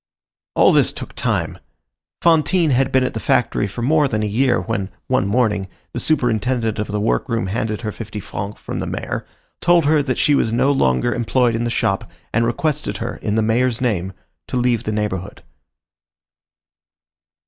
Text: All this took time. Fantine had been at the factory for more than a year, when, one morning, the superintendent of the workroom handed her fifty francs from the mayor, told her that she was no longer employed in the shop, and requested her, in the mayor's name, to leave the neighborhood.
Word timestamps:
All 0.55 0.73
this 0.73 0.91
took 0.91 1.13
time. 1.13 1.59
Fantine 2.23 2.71
had 2.71 2.91
been 2.91 3.03
at 3.03 3.13
the 3.13 3.19
factory 3.19 3.67
for 3.67 3.83
more 3.83 4.07
than 4.07 4.23
a 4.23 4.25
year, 4.25 4.59
when, 4.59 4.89
one 5.05 5.27
morning, 5.27 5.67
the 5.93 5.99
superintendent 5.99 6.79
of 6.79 6.87
the 6.87 6.99
workroom 6.99 7.45
handed 7.45 7.81
her 7.81 7.91
fifty 7.91 8.19
francs 8.19 8.59
from 8.59 8.79
the 8.79 8.87
mayor, 8.87 9.27
told 9.61 9.85
her 9.85 10.01
that 10.01 10.17
she 10.17 10.33
was 10.33 10.51
no 10.51 10.71
longer 10.71 11.13
employed 11.13 11.53
in 11.53 11.65
the 11.65 11.69
shop, 11.69 12.09
and 12.33 12.47
requested 12.47 12.97
her, 12.97 13.17
in 13.17 13.35
the 13.35 13.43
mayor's 13.43 13.79
name, 13.79 14.13
to 14.47 14.57
leave 14.57 14.85
the 14.85 14.91
neighborhood. 14.91 15.43